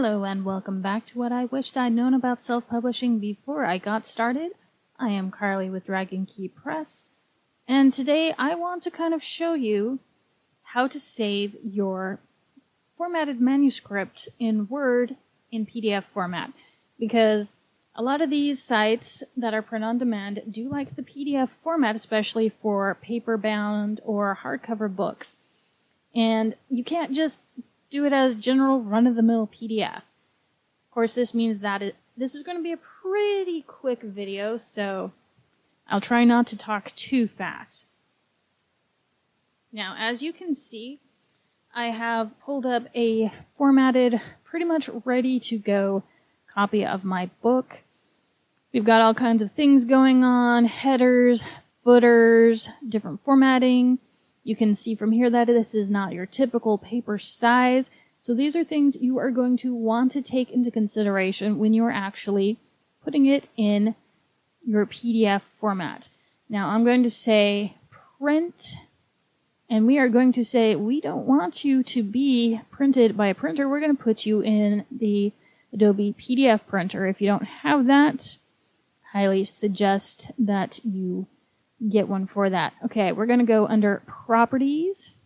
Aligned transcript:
Hello, 0.00 0.22
and 0.22 0.44
welcome 0.44 0.80
back 0.80 1.06
to 1.06 1.18
what 1.18 1.32
I 1.32 1.46
wished 1.46 1.76
I'd 1.76 1.92
known 1.92 2.14
about 2.14 2.40
self 2.40 2.68
publishing 2.68 3.18
before 3.18 3.64
I 3.64 3.78
got 3.78 4.06
started. 4.06 4.52
I 4.96 5.08
am 5.08 5.32
Karlie 5.32 5.72
with 5.72 5.86
Dragon 5.86 6.24
Key 6.24 6.46
Press, 6.46 7.06
and 7.66 7.92
today 7.92 8.32
I 8.38 8.54
want 8.54 8.84
to 8.84 8.92
kind 8.92 9.12
of 9.12 9.24
show 9.24 9.54
you 9.54 9.98
how 10.62 10.86
to 10.86 11.00
save 11.00 11.56
your 11.64 12.20
formatted 12.96 13.40
manuscript 13.40 14.28
in 14.38 14.68
Word 14.68 15.16
in 15.50 15.66
PDF 15.66 16.04
format. 16.04 16.52
Because 16.96 17.56
a 17.96 18.00
lot 18.00 18.20
of 18.20 18.30
these 18.30 18.62
sites 18.62 19.24
that 19.36 19.52
are 19.52 19.62
print 19.62 19.84
on 19.84 19.98
demand 19.98 20.42
do 20.48 20.68
like 20.68 20.94
the 20.94 21.02
PDF 21.02 21.48
format, 21.48 21.96
especially 21.96 22.48
for 22.48 22.94
paper 23.02 23.36
bound 23.36 24.00
or 24.04 24.38
hardcover 24.44 24.94
books. 24.94 25.38
And 26.14 26.54
you 26.68 26.84
can't 26.84 27.12
just 27.12 27.40
do 27.90 28.04
it 28.06 28.12
as 28.12 28.34
general 28.34 28.80
run 28.80 29.06
of 29.06 29.14
the 29.14 29.22
mill 29.22 29.46
PDF. 29.46 29.98
Of 29.98 30.90
course, 30.90 31.14
this 31.14 31.34
means 31.34 31.58
that 31.58 31.82
it, 31.82 31.96
this 32.16 32.34
is 32.34 32.42
going 32.42 32.56
to 32.56 32.62
be 32.62 32.72
a 32.72 32.76
pretty 32.76 33.62
quick 33.62 34.02
video, 34.02 34.56
so 34.56 35.12
I'll 35.88 36.00
try 36.00 36.24
not 36.24 36.46
to 36.48 36.56
talk 36.56 36.86
too 36.92 37.26
fast. 37.26 37.86
Now, 39.72 39.94
as 39.98 40.22
you 40.22 40.32
can 40.32 40.54
see, 40.54 41.00
I 41.74 41.86
have 41.86 42.38
pulled 42.40 42.66
up 42.66 42.84
a 42.94 43.32
formatted, 43.56 44.20
pretty 44.44 44.64
much 44.64 44.88
ready 45.04 45.38
to 45.40 45.58
go 45.58 46.02
copy 46.52 46.84
of 46.84 47.04
my 47.04 47.30
book. 47.42 47.82
We've 48.72 48.84
got 48.84 49.00
all 49.00 49.14
kinds 49.14 49.42
of 49.42 49.52
things 49.52 49.84
going 49.84 50.24
on 50.24 50.66
headers, 50.66 51.42
footers, 51.84 52.68
different 52.86 53.22
formatting. 53.22 53.98
You 54.48 54.56
can 54.56 54.74
see 54.74 54.94
from 54.94 55.12
here 55.12 55.28
that 55.28 55.46
this 55.46 55.74
is 55.74 55.90
not 55.90 56.14
your 56.14 56.24
typical 56.24 56.78
paper 56.78 57.18
size. 57.18 57.90
So 58.18 58.32
these 58.32 58.56
are 58.56 58.64
things 58.64 58.96
you 58.96 59.18
are 59.18 59.30
going 59.30 59.58
to 59.58 59.74
want 59.74 60.10
to 60.12 60.22
take 60.22 60.50
into 60.50 60.70
consideration 60.70 61.58
when 61.58 61.74
you're 61.74 61.90
actually 61.90 62.56
putting 63.04 63.26
it 63.26 63.50
in 63.58 63.94
your 64.66 64.86
PDF 64.86 65.42
format. 65.42 66.08
Now 66.48 66.70
I'm 66.70 66.82
going 66.82 67.02
to 67.02 67.10
say 67.10 67.74
print 67.90 68.76
and 69.68 69.86
we 69.86 69.98
are 69.98 70.08
going 70.08 70.32
to 70.32 70.44
say 70.46 70.74
we 70.74 71.02
don't 71.02 71.26
want 71.26 71.62
you 71.62 71.82
to 71.82 72.02
be 72.02 72.62
printed 72.70 73.18
by 73.18 73.26
a 73.26 73.34
printer. 73.34 73.68
We're 73.68 73.80
going 73.80 73.94
to 73.94 74.02
put 74.02 74.24
you 74.24 74.40
in 74.40 74.86
the 74.90 75.30
Adobe 75.74 76.14
PDF 76.18 76.66
printer. 76.66 77.06
If 77.06 77.20
you 77.20 77.26
don't 77.26 77.44
have 77.44 77.84
that, 77.84 78.38
highly 79.12 79.44
suggest 79.44 80.30
that 80.38 80.80
you 80.86 81.26
get 81.86 82.08
one 82.08 82.26
for 82.26 82.50
that. 82.50 82.74
Okay, 82.84 83.12
we're 83.12 83.26
going 83.26 83.38
to 83.38 83.44
go 83.44 83.66
under 83.66 84.02
properties. 84.06 85.16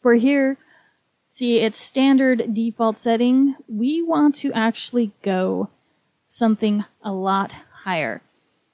For 0.00 0.14
here, 0.14 0.56
see 1.28 1.58
it's 1.58 1.78
standard 1.78 2.54
default 2.54 2.96
setting. 2.96 3.56
We 3.68 4.02
want 4.02 4.36
to 4.36 4.52
actually 4.52 5.12
go 5.22 5.68
something 6.28 6.84
a 7.02 7.12
lot 7.12 7.56
higher. 7.84 8.22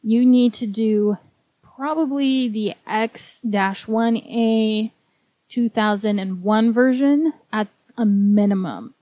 You 0.02 0.26
need 0.26 0.52
to 0.54 0.66
do 0.66 1.18
probably 1.62 2.48
the 2.48 2.74
X-1A 2.86 4.90
2001 5.48 6.72
version 6.72 7.32
at 7.52 7.68
a 7.96 8.04
minimum. 8.04 8.94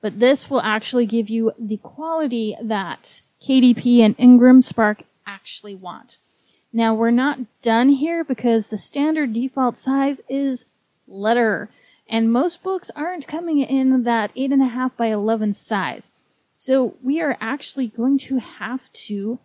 But 0.00 0.20
this 0.20 0.50
will 0.50 0.60
actually 0.60 1.06
give 1.06 1.30
you 1.30 1.52
the 1.58 1.78
quality 1.78 2.56
that 2.62 3.22
KDP 3.40 4.00
and 4.00 4.14
Ingram 4.18 4.60
Spark 4.60 5.02
actually 5.26 5.74
want. 5.74 6.18
Now 6.72 6.94
we're 6.94 7.10
not 7.10 7.38
done 7.62 7.90
here 7.90 8.24
because 8.24 8.68
the 8.68 8.78
standard 8.78 9.32
default 9.32 9.76
size 9.76 10.20
is 10.28 10.66
letter 11.06 11.70
and 12.08 12.32
most 12.32 12.62
books 12.62 12.90
aren't 12.94 13.26
coming 13.26 13.60
in 13.60 14.02
that 14.04 14.34
8.5 14.34 14.96
by 14.96 15.06
11 15.06 15.52
size. 15.54 16.12
So 16.54 16.96
we 17.02 17.20
are 17.20 17.36
actually 17.40 17.88
going 17.88 18.18
to 18.18 18.38
have 18.38 18.92
to 18.92 19.38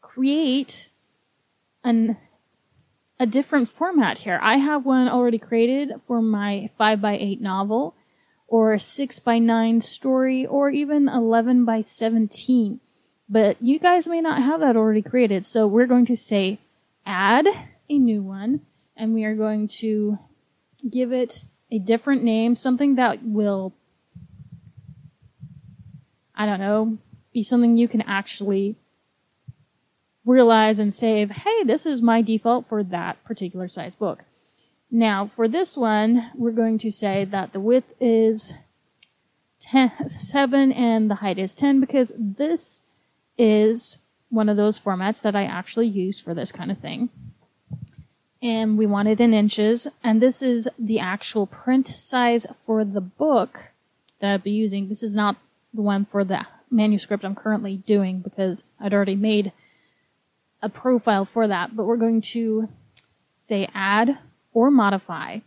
create 0.00 0.90
an, 1.84 2.16
a 3.20 3.26
different 3.26 3.68
format 3.68 4.18
here. 4.18 4.38
I 4.42 4.56
have 4.56 4.84
one 4.84 5.08
already 5.08 5.38
created 5.38 5.92
for 6.06 6.22
my 6.22 6.70
5 6.78 7.00
by 7.00 7.16
8 7.16 7.40
novel 7.40 7.94
or 8.46 8.78
6 8.78 9.18
by 9.20 9.38
9 9.38 9.80
story 9.80 10.46
or 10.46 10.70
even 10.70 11.08
11 11.08 11.64
by 11.64 11.82
17. 11.82 12.80
But 13.28 13.60
you 13.60 13.78
guys 13.78 14.08
may 14.08 14.20
not 14.20 14.42
have 14.42 14.60
that 14.60 14.76
already 14.76 15.02
created. 15.02 15.44
So 15.44 15.66
we're 15.66 15.86
going 15.86 16.06
to 16.06 16.16
say 16.16 16.58
add 17.04 17.46
a 17.88 17.98
new 17.98 18.22
one 18.22 18.62
and 18.96 19.14
we 19.14 19.24
are 19.24 19.34
going 19.34 19.68
to 19.68 20.18
give 20.88 21.12
it 21.12 21.44
a 21.70 21.78
different 21.78 22.22
name, 22.22 22.56
something 22.56 22.94
that 22.94 23.22
will, 23.22 23.74
I 26.34 26.46
don't 26.46 26.60
know, 26.60 26.98
be 27.32 27.42
something 27.42 27.76
you 27.76 27.88
can 27.88 28.02
actually 28.02 28.76
realize 30.24 30.78
and 30.78 30.92
save, 30.92 31.30
hey, 31.30 31.64
this 31.64 31.86
is 31.86 32.02
my 32.02 32.22
default 32.22 32.66
for 32.66 32.82
that 32.82 33.22
particular 33.24 33.68
size 33.68 33.94
book. 33.94 34.24
Now, 34.90 35.26
for 35.26 35.48
this 35.48 35.76
one, 35.76 36.30
we're 36.34 36.50
going 36.52 36.78
to 36.78 36.90
say 36.90 37.24
that 37.26 37.52
the 37.52 37.60
width 37.60 37.92
is 38.00 38.54
10, 39.60 40.08
7 40.08 40.72
and 40.72 41.10
the 41.10 41.16
height 41.16 41.38
is 41.38 41.54
10 41.54 41.80
because 41.80 42.12
this 42.16 42.82
is 43.38 43.98
one 44.28 44.48
of 44.48 44.56
those 44.56 44.78
formats 44.78 45.22
that 45.22 45.36
I 45.36 45.44
actually 45.44 45.86
use 45.86 46.20
for 46.20 46.34
this 46.34 46.52
kind 46.52 46.70
of 46.70 46.78
thing. 46.78 47.08
And 48.42 48.76
we 48.76 48.86
want 48.86 49.08
it 49.08 49.20
in 49.20 49.32
inches. 49.32 49.88
And 50.04 50.20
this 50.20 50.42
is 50.42 50.68
the 50.78 51.00
actual 51.00 51.46
print 51.46 51.88
size 51.88 52.46
for 52.66 52.84
the 52.84 53.00
book 53.00 53.72
that 54.20 54.30
I'll 54.30 54.38
be 54.38 54.50
using. 54.50 54.88
This 54.88 55.02
is 55.02 55.14
not 55.14 55.36
the 55.72 55.82
one 55.82 56.04
for 56.04 56.24
the 56.24 56.46
manuscript 56.70 57.24
I'm 57.24 57.34
currently 57.34 57.78
doing 57.78 58.20
because 58.20 58.64
I'd 58.78 58.92
already 58.94 59.16
made 59.16 59.52
a 60.62 60.68
profile 60.68 61.24
for 61.24 61.48
that. 61.48 61.74
But 61.74 61.86
we're 61.86 61.96
going 61.96 62.20
to 62.20 62.68
say 63.36 63.68
add 63.74 64.18
or 64.52 64.70
modify. 64.70 65.38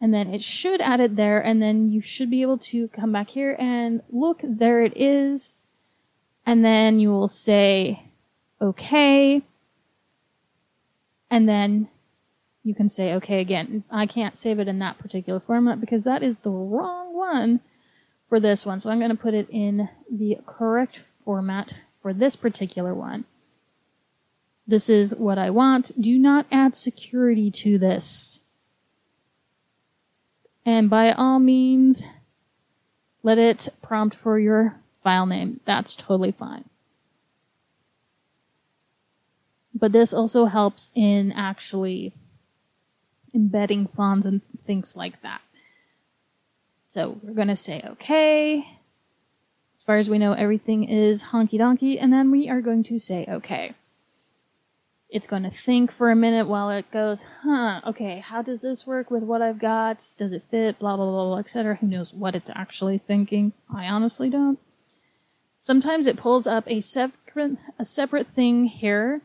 And 0.00 0.12
then 0.12 0.34
it 0.34 0.42
should 0.42 0.80
add 0.80 1.00
it 1.00 1.16
there. 1.16 1.40
And 1.40 1.62
then 1.62 1.88
you 1.88 2.00
should 2.00 2.30
be 2.30 2.42
able 2.42 2.58
to 2.58 2.88
come 2.88 3.12
back 3.12 3.30
here 3.30 3.56
and 3.58 4.02
look, 4.10 4.40
there 4.42 4.82
it 4.82 4.92
is 4.96 5.54
and 6.46 6.64
then 6.64 7.00
you 7.00 7.10
will 7.10 7.28
say 7.28 8.02
okay, 8.60 9.42
and 11.30 11.48
then 11.48 11.88
you 12.62 12.74
can 12.74 12.88
say 12.88 13.14
okay 13.14 13.40
again. 13.40 13.84
I 13.90 14.06
can't 14.06 14.36
save 14.36 14.58
it 14.58 14.68
in 14.68 14.78
that 14.78 14.98
particular 14.98 15.40
format 15.40 15.80
because 15.80 16.04
that 16.04 16.22
is 16.22 16.40
the 16.40 16.50
wrong 16.50 17.14
one 17.14 17.60
for 18.28 18.40
this 18.40 18.64
one. 18.64 18.80
So 18.80 18.90
I'm 18.90 18.98
going 18.98 19.10
to 19.10 19.16
put 19.16 19.34
it 19.34 19.48
in 19.50 19.88
the 20.10 20.38
correct 20.46 21.02
format 21.24 21.80
for 22.00 22.12
this 22.12 22.36
particular 22.36 22.94
one. 22.94 23.24
This 24.66 24.88
is 24.88 25.14
what 25.14 25.38
I 25.38 25.50
want. 25.50 25.92
Do 26.00 26.18
not 26.18 26.46
add 26.50 26.74
security 26.74 27.50
to 27.50 27.78
this. 27.78 28.40
And 30.64 30.88
by 30.88 31.12
all 31.12 31.38
means, 31.38 32.04
let 33.22 33.36
it 33.36 33.68
prompt 33.82 34.16
for 34.16 34.38
your 34.38 34.80
file 35.04 35.26
name. 35.26 35.60
That's 35.64 35.94
totally 35.94 36.32
fine. 36.32 36.64
But 39.72 39.92
this 39.92 40.12
also 40.12 40.46
helps 40.46 40.90
in 40.94 41.30
actually 41.32 42.12
embedding 43.34 43.86
fonts 43.86 44.26
and 44.26 44.40
things 44.64 44.96
like 44.96 45.20
that. 45.22 45.40
So 46.88 47.18
we're 47.22 47.34
going 47.34 47.48
to 47.48 47.56
say 47.56 47.82
okay. 47.84 48.64
As 49.76 49.82
far 49.82 49.98
as 49.98 50.08
we 50.08 50.18
know, 50.18 50.32
everything 50.32 50.84
is 50.84 51.24
honky 51.24 51.58
donkey, 51.58 51.98
and 51.98 52.12
then 52.12 52.30
we 52.30 52.48
are 52.48 52.60
going 52.60 52.84
to 52.84 52.98
say 52.98 53.26
okay. 53.28 53.74
It's 55.10 55.26
going 55.26 55.42
to 55.42 55.50
think 55.50 55.92
for 55.92 56.10
a 56.10 56.16
minute 56.16 56.46
while 56.46 56.70
it 56.70 56.90
goes, 56.90 57.24
huh, 57.42 57.80
okay, 57.86 58.18
how 58.18 58.42
does 58.42 58.62
this 58.62 58.86
work 58.86 59.10
with 59.10 59.22
what 59.22 59.42
I've 59.42 59.58
got? 59.58 60.08
Does 60.16 60.32
it 60.32 60.42
fit? 60.50 60.78
Blah, 60.78 60.96
blah, 60.96 61.06
blah, 61.06 61.24
blah, 61.26 61.38
etc. 61.38 61.76
Who 61.76 61.86
knows 61.86 62.12
what 62.14 62.34
it's 62.34 62.50
actually 62.54 62.98
thinking? 62.98 63.52
I 63.72 63.86
honestly 63.86 64.30
don't. 64.30 64.58
Sometimes 65.64 66.06
it 66.06 66.18
pulls 66.18 66.46
up 66.46 66.64
a 66.66 66.80
separate, 66.80 67.56
a 67.78 67.86
separate 67.86 68.26
thing 68.26 68.66
here 68.66 69.22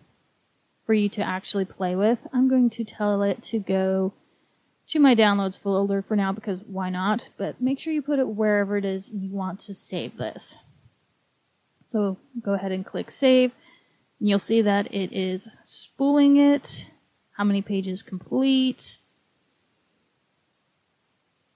for 0.86 0.94
you 0.94 1.09
to 1.09 1.21
actually 1.21 1.65
play 1.65 1.97
with. 1.97 2.25
I'm 2.31 2.47
going 2.47 2.69
to 2.69 2.86
tell 2.86 3.21
it 3.24 3.44
to 3.44 3.59
go 3.59 4.13
to 4.88 5.00
my 5.01 5.15
downloads 5.15 5.59
folder 5.59 6.01
for 6.01 6.15
now 6.15 6.31
because 6.31 6.63
why 6.63 6.91
not? 6.91 7.30
But 7.36 7.59
make 7.62 7.77
sure 7.77 7.91
you 7.91 8.01
put 8.01 8.19
it 8.19 8.30
wherever 8.30 8.77
it 8.77 8.86
is 8.86 9.09
you 9.09 9.33
want 9.33 9.59
to 9.59 9.74
save 9.74 10.15
this. 10.15 10.57
So 11.86 12.18
go 12.42 12.53
ahead 12.53 12.71
and 12.71 12.85
click 12.85 13.12
save. 13.12 13.51
And 14.21 14.30
you'll 14.30 14.39
see 14.39 14.62
that 14.62 14.94
it 14.94 15.12
is 15.12 15.50
spooling 15.62 16.38
it, 16.38 16.85
how 17.35 17.44
many 17.44 17.62
pages 17.62 18.01
complete, 18.01 19.00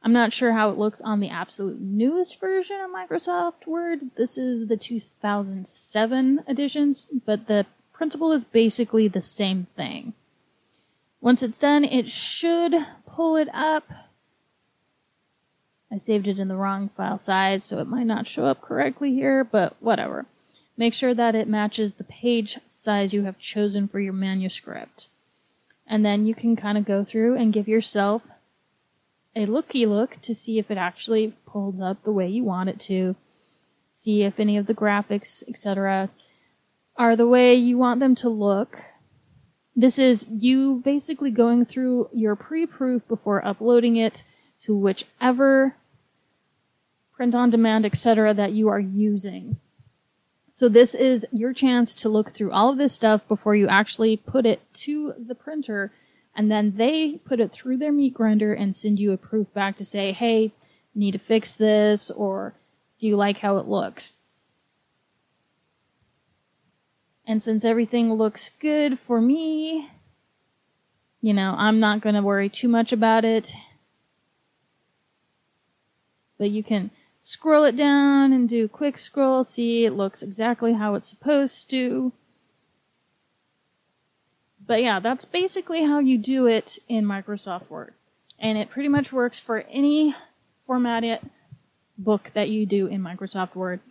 I'm 0.03 0.11
not 0.11 0.33
sure 0.33 0.51
how 0.51 0.69
it 0.69 0.77
looks 0.77 0.99
on 0.99 1.21
the 1.21 1.29
absolute 1.29 1.79
newest 1.79 2.39
version 2.41 2.81
of 2.81 2.91
Microsoft 2.91 3.65
Word. 3.65 4.11
This 4.15 4.37
is 4.37 4.67
the 4.67 4.75
2007 4.75 6.43
editions, 6.45 7.07
but 7.25 7.47
the 7.47 7.65
principle 7.93 8.33
is 8.33 8.43
basically 8.43 9.07
the 9.07 9.21
same 9.21 9.67
thing. 9.77 10.13
Once 11.21 11.41
it's 11.41 11.57
done, 11.57 11.85
it 11.85 12.09
should 12.09 12.75
pull 13.07 13.37
it 13.37 13.47
up. 13.53 13.89
I 15.89 15.95
saved 15.95 16.27
it 16.27 16.37
in 16.37 16.49
the 16.49 16.57
wrong 16.57 16.89
file 16.97 17.17
size, 17.17 17.63
so 17.63 17.77
it 17.79 17.87
might 17.87 18.07
not 18.07 18.27
show 18.27 18.43
up 18.43 18.59
correctly 18.59 19.13
here, 19.13 19.45
but 19.45 19.77
whatever. 19.79 20.25
Make 20.75 20.93
sure 20.93 21.13
that 21.13 21.35
it 21.35 21.47
matches 21.47 21.95
the 21.95 22.03
page 22.03 22.57
size 22.67 23.13
you 23.13 23.23
have 23.23 23.39
chosen 23.39 23.87
for 23.87 24.01
your 24.01 24.11
manuscript. 24.11 25.07
And 25.87 26.05
then 26.05 26.25
you 26.25 26.35
can 26.35 26.57
kind 26.57 26.77
of 26.77 26.83
go 26.83 27.05
through 27.05 27.37
and 27.37 27.53
give 27.53 27.69
yourself 27.69 28.31
a 29.35 29.45
looky 29.45 29.85
look 29.85 30.17
to 30.21 30.35
see 30.35 30.59
if 30.59 30.69
it 30.69 30.77
actually 30.77 31.33
pulls 31.45 31.79
up 31.79 32.03
the 32.03 32.11
way 32.11 32.27
you 32.27 32.43
want 32.43 32.69
it 32.69 32.79
to. 32.81 33.15
See 33.91 34.23
if 34.23 34.39
any 34.39 34.57
of 34.57 34.65
the 34.65 34.73
graphics, 34.73 35.47
etc., 35.47 36.09
are 36.95 37.15
the 37.15 37.27
way 37.27 37.55
you 37.55 37.77
want 37.77 37.99
them 37.99 38.15
to 38.15 38.29
look. 38.29 38.79
This 39.75 39.97
is 39.97 40.27
you 40.29 40.81
basically 40.83 41.31
going 41.31 41.65
through 41.65 42.09
your 42.13 42.35
pre-proof 42.35 43.07
before 43.07 43.45
uploading 43.45 43.97
it 43.97 44.23
to 44.61 44.75
whichever 44.75 45.75
print 47.15 47.33
on 47.33 47.49
demand, 47.49 47.85
etc., 47.85 48.33
that 48.33 48.53
you 48.53 48.67
are 48.67 48.79
using. 48.79 49.57
So 50.51 50.69
this 50.69 50.93
is 50.93 51.25
your 51.31 51.51
chance 51.51 51.95
to 51.95 52.09
look 52.09 52.29
through 52.29 52.51
all 52.51 52.69
of 52.69 52.77
this 52.77 52.93
stuff 52.93 53.27
before 53.27 53.55
you 53.55 53.67
actually 53.67 54.15
put 54.17 54.45
it 54.45 54.61
to 54.75 55.13
the 55.13 55.33
printer 55.33 55.91
and 56.35 56.51
then 56.51 56.77
they 56.77 57.19
put 57.25 57.39
it 57.39 57.51
through 57.51 57.77
their 57.77 57.91
meat 57.91 58.13
grinder 58.13 58.53
and 58.53 58.75
send 58.75 58.99
you 58.99 59.11
a 59.11 59.17
proof 59.17 59.53
back 59.53 59.75
to 59.77 59.85
say, 59.85 60.11
hey, 60.11 60.51
need 60.95 61.11
to 61.11 61.19
fix 61.19 61.53
this 61.53 62.09
or 62.11 62.55
do 62.99 63.07
you 63.07 63.15
like 63.15 63.39
how 63.39 63.57
it 63.57 63.67
looks? 63.67 64.17
And 67.25 67.41
since 67.41 67.63
everything 67.63 68.13
looks 68.13 68.49
good 68.59 68.99
for 68.99 69.21
me, 69.21 69.89
you 71.21 71.33
know, 71.33 71.55
I'm 71.57 71.79
not 71.79 72.01
going 72.01 72.15
to 72.15 72.21
worry 72.21 72.49
too 72.49 72.67
much 72.67 72.91
about 72.91 73.23
it. 73.23 73.53
But 76.37 76.51
you 76.51 76.63
can 76.63 76.91
scroll 77.21 77.63
it 77.63 77.77
down 77.77 78.33
and 78.33 78.49
do 78.49 78.67
quick 78.67 78.97
scroll, 78.97 79.43
see 79.45 79.85
it 79.85 79.93
looks 79.93 80.21
exactly 80.21 80.73
how 80.73 80.95
it's 80.95 81.07
supposed 81.07 81.69
to. 81.69 82.11
But 84.65 84.81
yeah, 84.81 84.99
that's 84.99 85.25
basically 85.25 85.83
how 85.83 85.99
you 85.99 86.17
do 86.17 86.47
it 86.47 86.79
in 86.87 87.05
Microsoft 87.05 87.69
Word. 87.69 87.93
And 88.39 88.57
it 88.57 88.69
pretty 88.69 88.89
much 88.89 89.13
works 89.13 89.39
for 89.39 89.65
any 89.69 90.15
formatted 90.65 91.19
book 91.97 92.31
that 92.33 92.49
you 92.49 92.65
do 92.65 92.87
in 92.87 93.01
Microsoft 93.01 93.55
Word. 93.55 93.81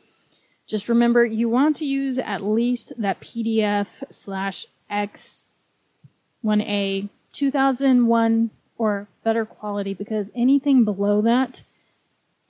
Just 0.66 0.88
remember, 0.88 1.24
you 1.24 1.48
want 1.48 1.76
to 1.76 1.84
use 1.84 2.18
at 2.18 2.42
least 2.42 2.92
that 2.96 3.20
PDF 3.20 3.86
slash 4.08 4.66
X1A 4.90 7.08
2001 7.32 8.50
or 8.78 9.06
better 9.22 9.44
quality 9.44 9.94
because 9.94 10.30
anything 10.34 10.84
below 10.84 11.20
that 11.20 11.62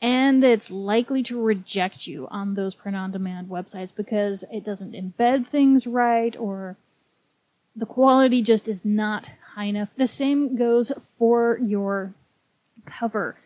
and 0.02 0.42
it's 0.42 0.70
likely 0.70 1.22
to 1.22 1.40
reject 1.40 2.08
you 2.08 2.26
on 2.28 2.54
those 2.54 2.74
print 2.74 2.96
on 2.96 3.12
demand 3.12 3.48
websites 3.48 3.94
because 3.94 4.44
it 4.52 4.64
doesn't 4.64 4.94
embed 4.94 5.46
things 5.46 5.86
right 5.86 6.36
or 6.36 6.76
the 7.74 7.86
quality 7.86 8.42
just 8.42 8.69
is 8.69 8.84
not 8.84 9.30
high 9.54 9.64
enough. 9.64 9.90
The 9.96 10.06
same 10.06 10.56
goes 10.56 10.92
for 11.19 11.58
your 11.62 12.14
cover. 12.84 13.36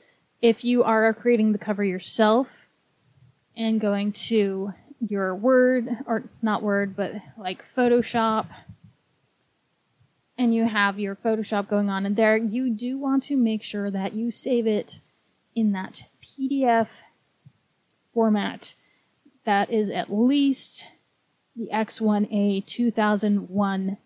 If 0.42 0.64
you 0.64 0.84
are 0.84 1.12
creating 1.14 1.52
the 1.52 1.58
cover 1.58 1.84
yourself 1.84 2.68
and 3.56 3.80
going 3.80 4.12
to 4.12 4.74
your 5.00 5.34
Word, 5.34 5.88
or 6.06 6.24
not 6.42 6.62
Word, 6.62 6.96
but 6.96 7.14
like 7.36 7.64
Photoshop, 7.74 8.46
and 10.38 10.54
you 10.54 10.66
have 10.66 10.98
your 10.98 11.16
Photoshop 11.16 11.68
going 11.68 11.88
on 11.88 12.04
in 12.04 12.14
there, 12.14 12.36
you 12.36 12.70
do 12.70 12.98
want 12.98 13.22
to 13.24 13.36
make 13.36 13.62
sure 13.62 13.90
that 13.90 14.12
you 14.12 14.30
save 14.30 14.66
it 14.66 15.00
in 15.54 15.72
that 15.72 16.04
PDF 16.22 17.02
format 18.12 18.74
that 19.44 19.70
is 19.70 19.88
at 19.88 20.12
least 20.12 20.86
the 21.54 21.68
X1A 21.72 22.66
2001 22.66 23.96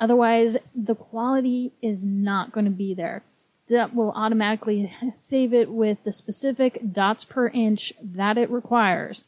Otherwise, 0.00 0.56
the 0.74 0.94
quality 0.94 1.72
is 1.82 2.04
not 2.04 2.52
going 2.52 2.64
to 2.64 2.70
be 2.70 2.94
there. 2.94 3.22
That 3.68 3.94
will 3.94 4.12
automatically 4.14 4.92
save 5.18 5.52
it 5.52 5.70
with 5.70 6.02
the 6.04 6.12
specific 6.12 6.92
dots 6.92 7.24
per 7.24 7.48
inch 7.48 7.92
that 8.02 8.38
it 8.38 8.50
requires. 8.50 9.24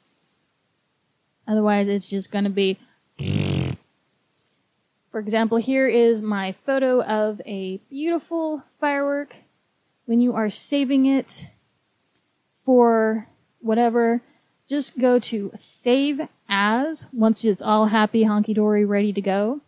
Otherwise, 1.47 1.89
it's 1.89 2.09
just 2.09 2.31
going 2.31 2.45
to 2.45 2.51
be. 2.51 2.79
For 5.11 5.19
example, 5.19 5.59
here 5.59 5.89
is 5.89 6.23
my 6.23 6.53
photo 6.53 7.03
of 7.03 7.43
a 7.45 7.79
beautiful 7.91 8.63
firework. 8.79 9.35
When 10.07 10.21
you 10.21 10.35
are 10.35 10.51
saving 10.51 11.07
it 11.07 11.49
for 12.65 13.27
whatever, 13.61 14.23
just 14.69 14.99
go 14.99 15.19
to 15.19 15.51
save 15.55 16.21
as 16.49 17.09
once 17.13 17.45
it's 17.45 17.61
all 17.61 17.87
happy, 17.87 18.25
honky 18.25 18.55
dory, 18.55 18.85
ready 18.85 19.13
to 19.13 19.21
go. 19.21 19.61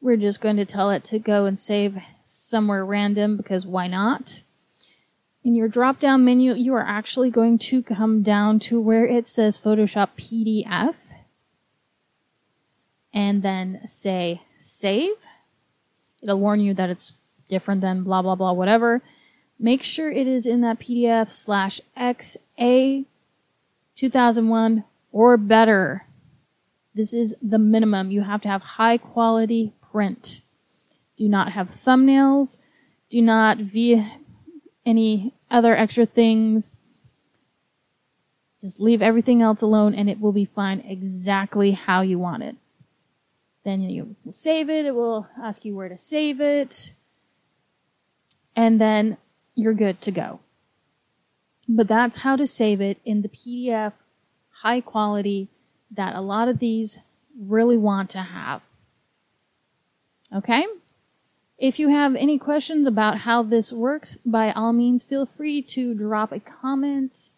We're 0.00 0.16
just 0.16 0.40
going 0.40 0.56
to 0.56 0.64
tell 0.64 0.90
it 0.90 1.04
to 1.04 1.18
go 1.18 1.44
and 1.46 1.58
save 1.58 2.02
somewhere 2.22 2.84
random 2.84 3.36
because 3.36 3.66
why 3.66 3.88
not? 3.88 4.42
In 5.42 5.54
your 5.54 5.68
drop 5.68 5.98
down 5.98 6.24
menu, 6.24 6.54
you 6.54 6.74
are 6.74 6.86
actually 6.86 7.30
going 7.30 7.58
to 7.58 7.82
come 7.82 8.22
down 8.22 8.58
to 8.60 8.80
where 8.80 9.06
it 9.06 9.26
says 9.26 9.58
Photoshop 9.58 10.10
PDF 10.16 10.96
and 13.12 13.42
then 13.42 13.80
say 13.86 14.42
save. 14.56 15.14
It'll 16.22 16.38
warn 16.38 16.60
you 16.60 16.74
that 16.74 16.90
it's 16.90 17.14
different 17.48 17.80
than 17.80 18.04
blah, 18.04 18.22
blah, 18.22 18.34
blah, 18.34 18.52
whatever. 18.52 19.02
Make 19.58 19.82
sure 19.82 20.10
it 20.10 20.26
is 20.26 20.46
in 20.46 20.60
that 20.60 20.78
PDF 20.78 21.30
slash 21.30 21.80
XA 21.96 23.06
2001 23.96 24.84
or 25.10 25.36
better. 25.36 26.06
This 26.94 27.12
is 27.12 27.34
the 27.42 27.58
minimum. 27.58 28.10
You 28.10 28.22
have 28.22 28.42
to 28.42 28.48
have 28.48 28.62
high 28.62 28.98
quality 28.98 29.72
print. 29.98 30.42
Do 31.16 31.28
not 31.28 31.50
have 31.54 31.74
thumbnails. 31.84 32.58
Do 33.10 33.20
not 33.20 33.58
via 33.58 34.12
any 34.86 35.34
other 35.50 35.74
extra 35.74 36.06
things. 36.06 36.70
Just 38.60 38.78
leave 38.78 39.02
everything 39.02 39.42
else 39.42 39.60
alone 39.60 39.96
and 39.96 40.08
it 40.08 40.20
will 40.20 40.30
be 40.30 40.44
fine 40.44 40.84
exactly 40.86 41.72
how 41.72 42.02
you 42.02 42.16
want 42.16 42.44
it. 42.44 42.54
Then 43.64 43.80
you 43.90 44.14
save 44.30 44.70
it. 44.70 44.86
It 44.86 44.94
will 44.94 45.26
ask 45.42 45.64
you 45.64 45.74
where 45.74 45.88
to 45.88 45.96
save 45.96 46.40
it. 46.40 46.92
And 48.54 48.80
then 48.80 49.16
you're 49.56 49.74
good 49.74 50.00
to 50.02 50.12
go. 50.12 50.38
But 51.68 51.88
that's 51.88 52.18
how 52.18 52.36
to 52.36 52.46
save 52.46 52.80
it 52.80 52.98
in 53.04 53.22
the 53.22 53.28
PDF 53.28 53.94
high 54.62 54.80
quality 54.80 55.48
that 55.90 56.14
a 56.14 56.20
lot 56.20 56.46
of 56.46 56.60
these 56.60 57.00
really 57.36 57.76
want 57.76 58.10
to 58.10 58.20
have. 58.20 58.62
Okay? 60.34 60.64
If 61.58 61.80
you 61.80 61.88
have 61.88 62.14
any 62.14 62.38
questions 62.38 62.86
about 62.86 63.18
how 63.18 63.42
this 63.42 63.72
works, 63.72 64.16
by 64.24 64.52
all 64.52 64.72
means 64.72 65.02
feel 65.02 65.26
free 65.26 65.60
to 65.62 65.94
drop 65.94 66.30
a 66.30 66.38
comment, 66.38 67.30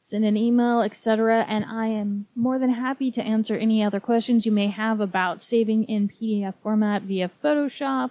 send 0.00 0.24
an 0.24 0.36
email, 0.36 0.82
etc. 0.82 1.44
And 1.46 1.64
I 1.64 1.86
am 1.86 2.26
more 2.34 2.58
than 2.58 2.70
happy 2.70 3.12
to 3.12 3.22
answer 3.22 3.56
any 3.56 3.82
other 3.82 4.00
questions 4.00 4.44
you 4.44 4.50
may 4.50 4.66
have 4.68 4.98
about 5.00 5.40
saving 5.40 5.84
in 5.84 6.08
PDF 6.08 6.54
format 6.62 7.02
via 7.02 7.30
Photoshop 7.42 8.10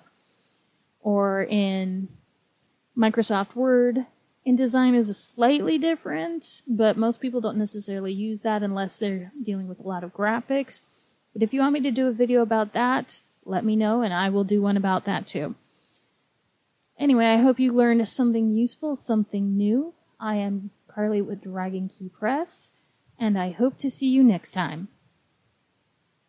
or 1.01 1.43
in 1.43 2.07
Microsoft 2.97 3.55
Word. 3.55 4.05
InDesign 4.47 4.95
is 4.95 5.15
slightly 5.17 5.77
different, 5.77 6.61
but 6.67 6.95
most 6.95 7.19
people 7.19 7.41
don't 7.41 7.57
necessarily 7.57 8.13
use 8.13 8.41
that 8.41 8.63
unless 8.63 8.97
they're 8.97 9.33
dealing 9.43 9.67
with 9.67 9.79
a 9.79 9.87
lot 9.87 10.05
of 10.05 10.13
graphics. 10.13 10.83
But 11.33 11.43
if 11.43 11.53
you 11.53 11.59
want 11.59 11.73
me 11.73 11.81
to 11.81 11.91
do 11.91 12.07
a 12.07 12.13
video 12.13 12.41
about 12.41 12.71
that, 12.73 13.21
let 13.45 13.65
me 13.65 13.75
know 13.75 14.01
and 14.01 14.13
I 14.13 14.29
will 14.29 14.43
do 14.43 14.61
one 14.61 14.77
about 14.77 15.05
that 15.05 15.27
too. 15.27 15.55
Anyway, 16.97 17.25
I 17.25 17.37
hope 17.37 17.59
you 17.59 17.71
learned 17.71 18.05
something 18.07 18.49
useful, 18.49 18.95
something 18.95 19.55
new. 19.55 19.93
I 20.19 20.35
am 20.35 20.71
Karlie 20.89 21.25
with 21.25 21.43
Dragon 21.43 21.87
Key 21.87 22.09
Press, 22.09 22.71
and 23.17 23.39
I 23.39 23.51
hope 23.51 23.77
to 23.77 23.89
see 23.89 24.09
you 24.09 24.21
next 24.21 24.51
time. 24.51 24.89